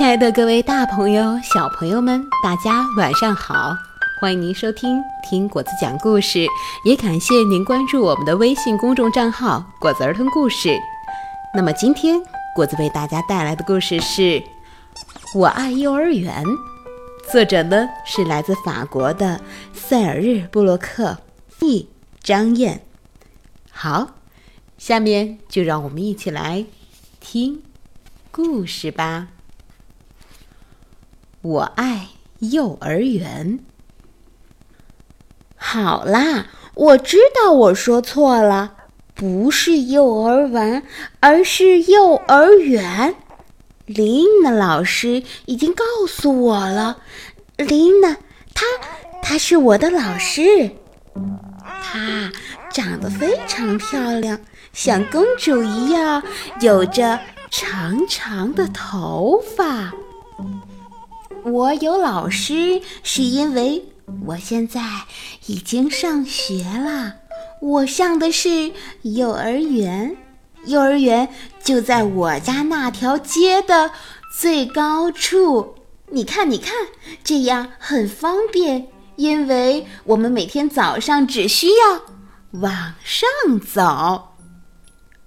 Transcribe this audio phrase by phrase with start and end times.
[0.00, 3.76] 亲爱的各位大朋友、小朋友们，大家晚上好！
[4.18, 6.46] 欢迎您收听听果子讲故事，
[6.86, 10.74] 也感谢您关注我们的微信公众账号“果子儿童故事”。
[11.54, 12.18] 那么今天
[12.56, 14.40] 果子为大家带来的故事是
[15.34, 16.42] 《我爱幼儿园》，
[17.30, 19.38] 作者呢是来自法国的
[19.74, 21.18] 塞尔日·布洛克，
[21.60, 21.86] 译
[22.22, 22.80] 张燕。
[23.70, 24.12] 好，
[24.78, 26.64] 下面就让我们一起来
[27.20, 27.62] 听
[28.30, 29.26] 故事吧。
[31.42, 32.08] 我爱
[32.40, 33.60] 幼儿园。
[35.56, 38.74] 好啦，我知道我说错了，
[39.14, 40.82] 不是幼儿园，
[41.20, 43.14] 而是幼儿园。
[43.86, 46.98] 琳娜老师已经告诉我了，
[47.56, 48.18] 琳娜，
[48.54, 48.66] 她，
[49.22, 50.72] 她是我的老师，
[51.64, 52.30] 她
[52.70, 54.38] 长得非常漂亮，
[54.74, 56.22] 像公主一样，
[56.60, 57.18] 有着
[57.50, 59.94] 长长的头发。
[61.44, 63.84] 我有老师，是因为
[64.26, 64.80] 我现在
[65.46, 67.14] 已经上学了。
[67.60, 70.16] 我上的是幼儿园，
[70.66, 71.28] 幼儿园
[71.62, 73.90] 就在我家那条街的
[74.38, 75.74] 最高处。
[76.12, 76.72] 你看，你看，
[77.22, 82.02] 这样很方便，因为我们每天早上只需要
[82.60, 83.28] 往上
[83.60, 84.34] 走，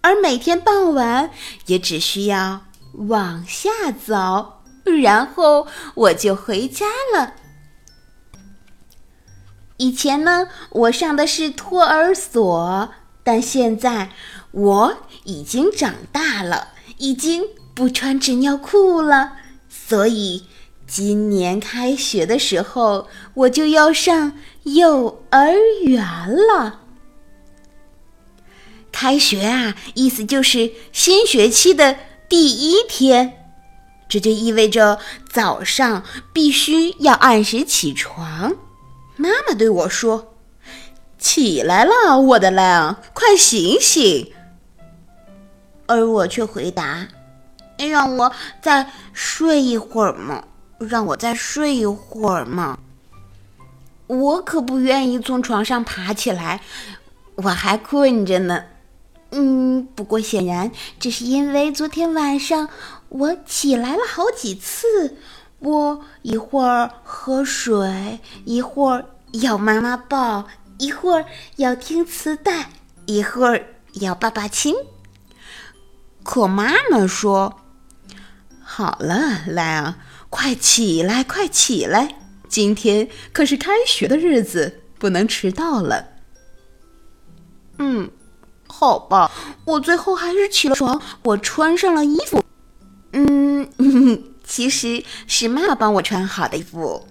[0.01, 1.31] 而每天傍晚
[1.67, 2.61] 也只需要
[2.93, 4.52] 往下走。
[4.83, 7.33] 然后我就回家了。
[9.77, 14.11] 以前呢，我上的是托儿所，但现在
[14.51, 19.33] 我已经长大了，已经不穿纸尿裤了，
[19.67, 20.45] 所以
[20.87, 26.81] 今年开学的时候我就要上幼儿园了。
[28.91, 31.97] 开学啊，意思就是新学期的
[32.29, 33.42] 第一天。
[34.13, 38.55] 这就意味着早上必须要按时起床。
[39.15, 40.35] 妈妈对我说
[41.17, 44.31] ：“起来了，我的狼，快醒醒！”
[45.87, 47.07] 而我却回答
[47.79, 50.43] ：“让我再睡一会儿嘛，
[50.77, 52.77] 让我再睡一会儿嘛。”
[54.05, 56.61] 我可不愿意从床上爬起来，
[57.33, 58.65] 我还困着呢。
[59.31, 62.69] 嗯，不过显然这是因为昨天晚上。
[63.13, 65.17] 我起来了好几次，
[65.59, 70.47] 我一会儿喝水，一会儿要妈妈抱，
[70.79, 71.25] 一会儿
[71.57, 72.71] 要听磁带，
[73.05, 74.75] 一会儿要爸爸亲。
[76.23, 77.61] 可妈妈说
[78.63, 79.93] ：“好了，莱昂，
[80.31, 82.15] 快起来，快起来！
[82.49, 86.07] 今天可是开学的日子，不能迟到了。”
[87.77, 88.09] 嗯，
[88.67, 89.29] 好吧，
[89.65, 92.42] 我最后还是起了床，我穿上了衣服。
[93.13, 93.69] 嗯，
[94.43, 97.07] 其实是妈妈帮我穿好的衣服。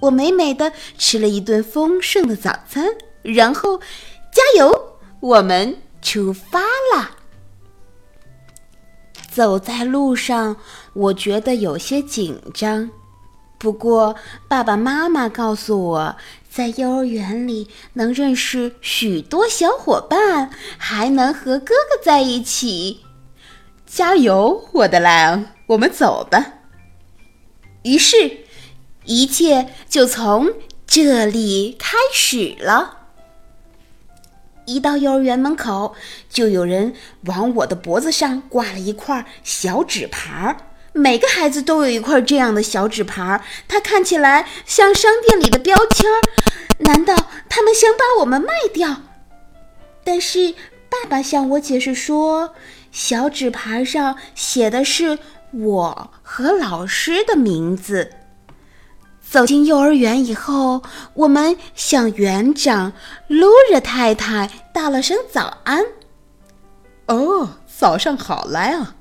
[0.00, 2.86] 我美美的吃了一顿丰盛的早餐，
[3.22, 6.60] 然后加油，我们出发
[6.94, 7.16] 啦！
[9.28, 10.56] 走在路上，
[10.92, 12.90] 我觉得有些紧张。
[13.58, 14.14] 不过
[14.46, 16.16] 爸爸妈妈告诉我，
[16.48, 23.00] 在幼儿园里能认识许多小伙伴，还能和哥哥在一起。
[23.88, 25.46] 加油，我的狼！
[25.68, 26.44] 我们走吧。
[27.84, 28.40] 于是，
[29.06, 30.52] 一切就从
[30.86, 32.98] 这里开始了。
[34.66, 35.94] 一到幼儿园门口，
[36.28, 36.94] 就有人
[37.24, 40.56] 往我的脖子上挂了一块小纸牌儿。
[40.92, 46.20] 每个孩子都有一块这样的小纸牌儿，它看起来像商店里的标签儿。
[46.80, 47.16] 难道
[47.48, 48.96] 他们想把我们卖掉？
[50.04, 50.52] 但是
[50.90, 52.54] 爸爸向我解释说。
[52.90, 55.18] 小纸牌上写的是
[55.52, 58.12] 我和老师的名字。
[59.20, 60.82] 走进幼儿园以后，
[61.12, 62.94] 我们向园长
[63.26, 65.84] 露热太太道了声早安。
[67.06, 68.94] 哦，早上好，莱昂。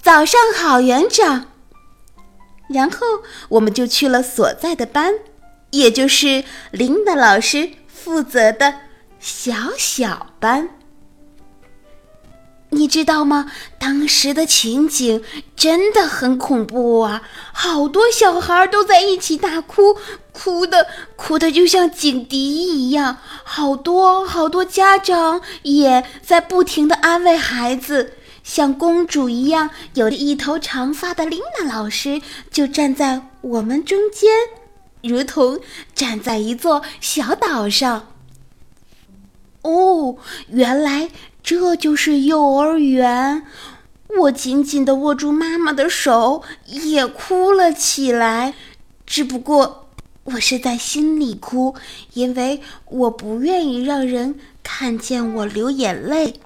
[0.00, 1.46] 早上好，园长。
[2.68, 2.98] 然后
[3.48, 5.14] 我们就去了所在的班，
[5.70, 8.74] 也就是琳达老师负责的
[9.18, 10.79] 小小班。
[12.72, 13.50] 你知道吗？
[13.78, 15.22] 当时的情景
[15.56, 17.22] 真的很恐怖啊！
[17.52, 19.96] 好多小孩都在一起大哭，
[20.30, 20.86] 哭的
[21.16, 23.18] 哭的就像警笛一样。
[23.42, 28.14] 好多好多家长也在不停的安慰孩子。
[28.44, 34.30] 像公主一样有着一头长发的琳娜老师就站在我们中间，
[35.02, 35.60] 如同
[35.94, 38.12] 站在一座小岛上。
[39.62, 40.16] 哦，
[40.48, 41.10] 原来。
[41.50, 43.44] 这就是幼儿园，
[44.20, 48.54] 我紧紧地握住妈妈的手，也哭了起来。
[49.04, 49.88] 只不过
[50.22, 51.74] 我是在心里哭，
[52.14, 56.38] 因为我不愿意让人看见我流眼泪。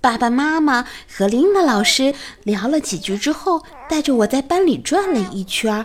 [0.00, 5.84] 爸爸妈妈和琳达老师聊了几句之后，带着我在班里转了一圈，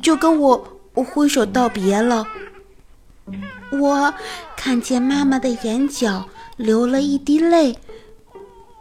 [0.00, 2.24] 就跟我挥手道别了。
[3.72, 4.14] 我
[4.56, 6.28] 看见妈妈的眼角
[6.58, 7.78] 流了一滴泪。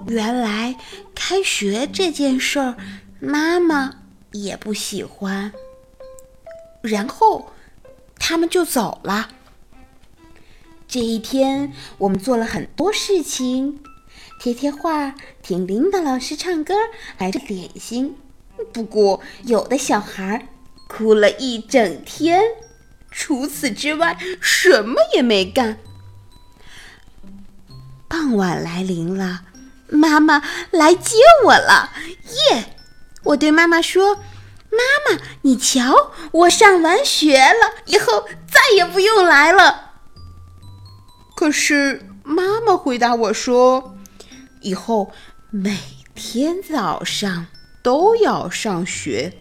[0.07, 0.75] 原来
[1.15, 2.75] 开学这件事儿，
[3.19, 4.01] 妈妈
[4.33, 5.53] 也不喜欢。
[6.81, 7.53] 然后
[8.19, 9.29] 他们就走了。
[10.87, 13.81] 这一天，我们做了很多事情。
[14.39, 16.75] 贴贴画，听琳达老师唱歌，
[17.17, 18.15] 来着点心。
[18.71, 20.47] 不过，有的小孩
[20.87, 22.41] 哭了一整天，
[23.11, 25.79] 除此之外什么也没干。
[28.07, 29.41] 傍晚来临了，
[29.89, 31.15] 妈妈来接
[31.45, 31.91] 我了，
[32.51, 32.75] 耶！
[33.23, 34.15] 我对妈妈说
[34.71, 39.91] ：“妈妈，你瞧，我上完学了，以后再也不用来了。”
[41.35, 43.93] 可是妈妈回答我说。
[44.61, 45.11] 以后
[45.51, 45.77] 每
[46.15, 47.45] 天早上
[47.83, 49.33] 都要上学，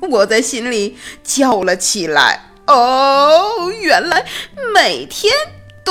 [0.00, 4.26] 我在心里叫了起来：“哦，原来
[4.74, 5.32] 每天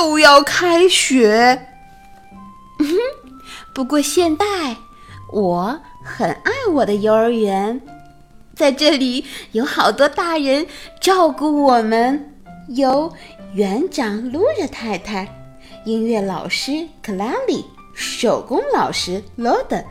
[0.00, 1.66] 都要开学。”
[2.80, 2.96] 嗯哼
[3.74, 4.44] 不过现在
[5.30, 7.82] 我很爱我的幼儿园，
[8.56, 10.66] 在这里有好多大人
[10.98, 12.34] 照顾我们，
[12.68, 13.12] 有
[13.52, 15.28] 园长露热太太。
[15.84, 19.84] 音乐老师克拉里，手工老师罗德，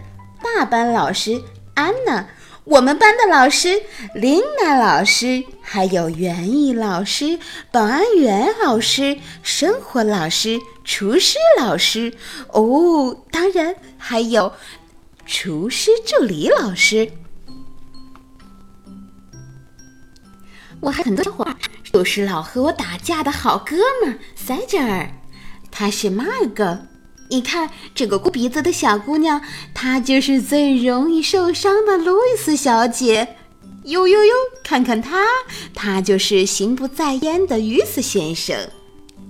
[0.44, 1.40] 大班老师
[1.76, 2.28] 安娜，
[2.66, 3.82] 我们班的老师
[4.14, 7.40] 琳娜老师，还有园艺老师、
[7.72, 12.14] 保安员老师、生活老师、厨师老师，
[12.50, 14.54] 哦，当然还有
[15.26, 17.12] 厨师助理老师。
[20.80, 21.58] 我还很多小伙伴，
[21.92, 25.12] 就是老和我打架的好哥们儿塞吉尔。
[25.72, 26.80] 他是 Marg，
[27.30, 29.40] 你看这个哭鼻子的小姑娘，
[29.74, 33.36] 她就是最容易受伤的路易斯小姐。
[33.84, 34.34] 哟哟哟，
[34.64, 35.24] 看看她，
[35.76, 38.70] 她就是心不在焉的于斯先生，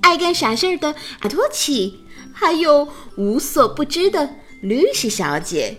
[0.02, 2.00] 爱干傻事儿的阿托奇，
[2.32, 2.88] 还有
[3.18, 4.30] 无所不知的
[4.62, 5.78] 律师小姐，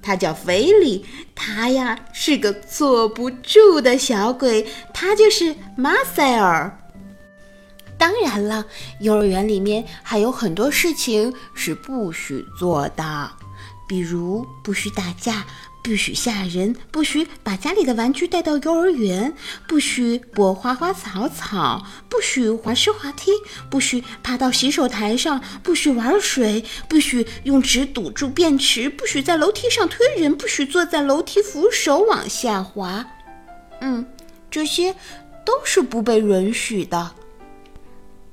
[0.00, 1.04] 她叫菲利，
[1.34, 6.77] 她呀是个坐不住的小鬼，她就是马塞尔。
[7.98, 8.64] 当然了，
[9.00, 13.30] 幼儿园里面还有很多事情是不许做的，
[13.88, 15.44] 比如不许打架，
[15.82, 19.34] 不许吓人，不许把家里的玩具带到幼儿园，
[19.66, 23.32] 不许拨花花草草，不许滑溜滑梯，
[23.68, 33.04] 不许爬到洗手台上，不许玩水，不许用纸堵住便池，不许在楼梯上推人，不许坐在楼梯扶手往下滑。
[33.80, 34.06] 嗯，
[34.50, 34.94] 这些
[35.44, 37.12] 都是不被允许的。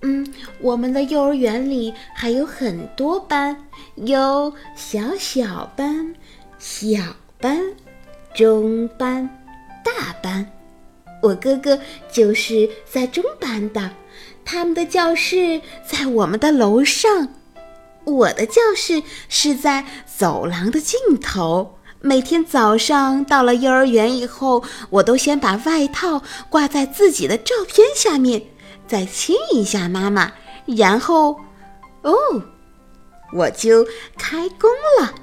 [0.07, 0.23] 嗯，
[0.61, 3.57] 我们的幼儿园里还有很多班，
[3.95, 6.13] 有小小班、
[6.59, 7.01] 小
[7.41, 7.59] 班、
[8.35, 9.27] 中班、
[9.83, 10.45] 大班。
[11.23, 11.79] 我哥哥
[12.11, 13.89] 就是在中班的，
[14.45, 17.29] 他们的教室在我们的楼上，
[18.03, 21.79] 我的教室是在走廊的尽头。
[21.99, 28.43] 每天早上到了幼儿园以后，我都先把外套挂在自己的照片下面。
[28.87, 30.31] 再亲一下妈妈，
[30.65, 31.39] 然后，
[32.03, 32.13] 哦，
[33.33, 33.85] 我就
[34.17, 35.13] 开工了。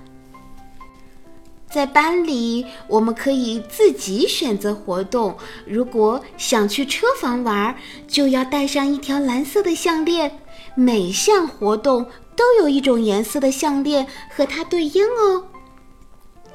[1.71, 5.35] 在班里，我们可以自己选择活动。
[5.67, 7.75] 如果想去车房玩，
[8.07, 10.39] 就要带上一条蓝色的项链。
[10.75, 12.05] 每项活动
[12.37, 15.47] 都有一种颜色的项链和它对应哦。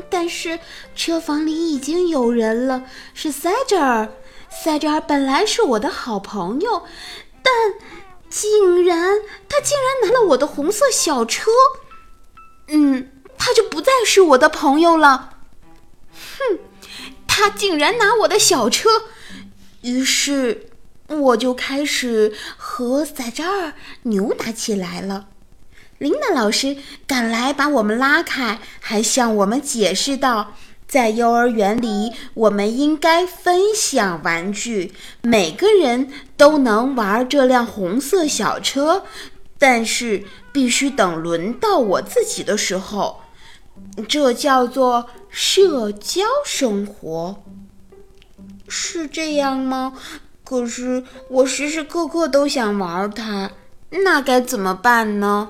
[0.10, 0.60] 但是
[0.96, 2.84] 车房里已经有人了，
[3.16, 4.08] 是塞哲尔。
[4.50, 6.84] 塞哲尔本来是我的好朋友，
[7.42, 7.54] 但
[8.30, 11.52] 竟然他竟然拿了我的红色小车，
[12.68, 15.38] 嗯，他就不再是我的朋友了。
[16.12, 16.60] 哼，
[17.28, 18.90] 他竟然拿我的小车，
[19.82, 20.70] 于是
[21.08, 23.74] 我就开始和塞哲尔
[24.04, 25.28] 扭打起来了。
[26.00, 26.78] 琳达老师
[27.08, 30.56] 赶来把我们拉开，还向我们解释道。
[30.88, 39.04] 在幼儿园里，我们应该分享玩具，每个人都能玩这辆红色小车，
[39.60, 43.22] 但是必须等轮到我自己的时候。
[44.08, 47.44] 这叫做社交生活，
[48.68, 49.94] 是这样吗？
[50.44, 53.52] 可是我时时刻刻都想玩它，
[53.90, 55.50] 那该怎么办呢？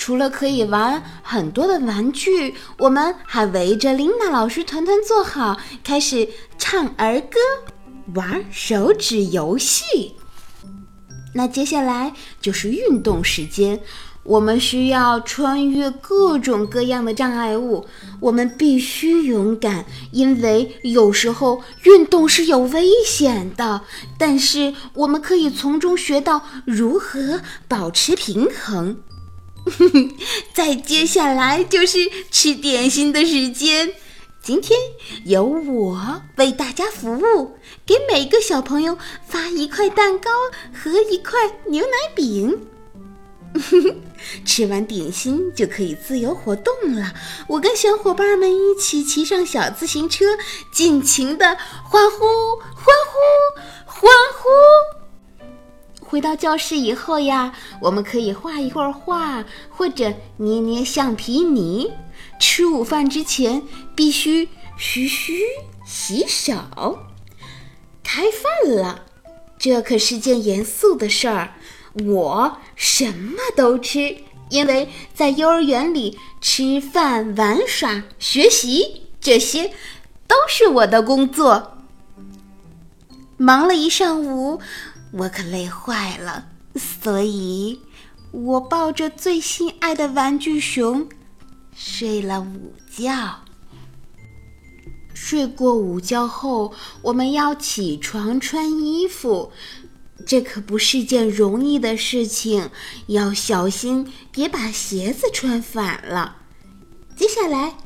[0.00, 6.26] 除了可以玩很多的玩具，我们还围着琳娜老师团团坐好，开始
[6.56, 7.38] 唱儿歌，
[8.14, 10.14] 玩手指游戏。
[11.34, 13.78] 那接下来就是运动时间。
[14.22, 17.86] 我们需要穿越各种各样的障碍物，
[18.20, 23.82] 我们必须勇敢，因为有时候运动是有危险的。
[24.18, 28.96] 但是我们可以从中学到如何保持平衡。
[30.54, 31.98] 再接下来就是
[32.30, 33.92] 吃点心的时间，
[34.42, 34.78] 今天
[35.24, 40.30] 由我为大家服务，给每个小朋友发一块蛋糕
[40.72, 42.66] 和一块牛奶饼。
[44.44, 47.12] 吃完点心就可以自由活动了。
[47.48, 50.24] 我跟小伙伴们一起骑上小自行车，
[50.72, 52.26] 尽情的欢呼、
[52.74, 54.99] 欢呼、欢呼。
[56.10, 61.92] 回到教室以后呀，我们可以画一会儿画，或者捏捏橡皮泥。
[62.40, 63.62] 吃午饭之前
[63.94, 65.38] 必须嘘嘘
[65.86, 66.98] 洗手。
[68.02, 69.04] 开饭了，
[69.56, 71.52] 这可是件严肃的事儿。
[72.04, 74.16] 我什么都吃，
[74.48, 79.70] 因为在幼儿园里吃饭、玩耍、学习，这些
[80.26, 81.76] 都是我的工作。
[83.36, 84.60] 忙了一上午，
[85.12, 87.80] 我可累坏了，所以
[88.30, 91.08] 我抱着最心爱的玩具熊
[91.74, 93.40] 睡了午觉。
[95.12, 99.52] 睡过午觉后，我们要起床穿衣服。
[100.26, 102.70] 这可不是件容易的事情，
[103.06, 106.36] 要小心，别把鞋子穿反了。
[107.16, 107.78] 接下来，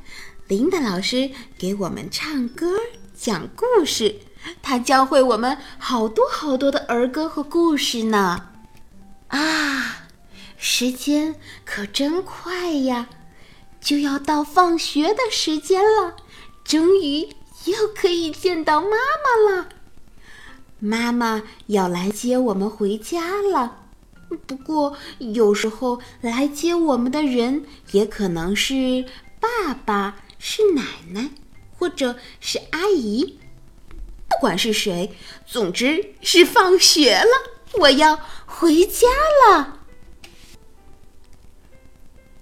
[0.48, 2.74] 琳达老师给我们唱歌、
[3.16, 4.16] 讲故事，
[4.62, 8.50] 他教会我们好多好多的儿歌和故事呢。
[9.28, 10.06] 啊，
[10.56, 11.34] 时间
[11.64, 13.08] 可真快呀，
[13.80, 16.16] 就要到放学的时间了，
[16.64, 17.28] 终于
[17.64, 19.68] 又可以见到妈妈了。
[20.78, 23.78] 妈妈要来接我们回家了，
[24.46, 29.06] 不过有时候来接我们的人也可能是
[29.40, 30.82] 爸爸、是奶
[31.12, 31.30] 奶，
[31.76, 33.38] 或者是阿姨。
[34.28, 35.12] 不管是谁，
[35.46, 39.08] 总之是放学了，我要回家
[39.48, 39.78] 了。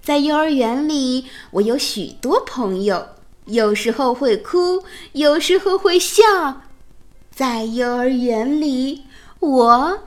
[0.01, 3.11] 在幼儿园里，我有许多朋友，
[3.45, 6.63] 有时候会哭，有时候会笑。
[7.31, 9.05] 在幼儿园里，
[9.39, 10.03] 我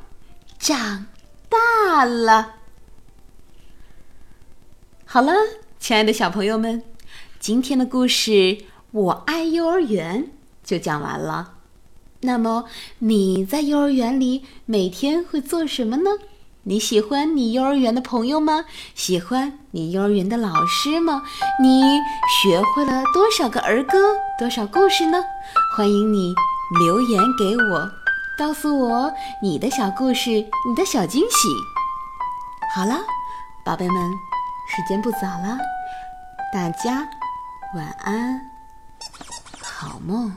[0.60, 1.08] 长
[1.48, 2.56] 大了。
[5.06, 5.34] 好了，
[5.80, 6.84] 亲爱的小朋友们，
[7.40, 8.32] 今天的故事
[8.92, 10.24] 《我爱幼儿园》
[10.64, 11.55] 就讲完了。
[12.26, 12.66] 那么
[13.00, 16.10] 你在幼儿园里每天会做什么呢？
[16.64, 18.66] 你喜欢你幼儿园的朋友吗？
[18.96, 21.22] 喜欢你幼儿园的老师吗？
[21.62, 21.82] 你
[22.42, 25.24] 学会了多少个儿歌，多少故事呢？
[25.76, 26.34] 欢迎你。
[26.80, 27.92] 留言给我，
[28.40, 30.32] 告诉我你的小故事，
[30.68, 31.48] 你的小惊喜。
[32.74, 32.98] 好了，
[33.64, 34.12] 宝贝们，
[34.68, 35.60] 时间不早了，
[36.52, 37.08] 大家
[37.76, 38.50] 晚安，
[39.62, 40.36] 好梦。